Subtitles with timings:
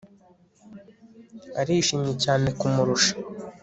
[1.61, 3.13] Arishimye cyane kumurusha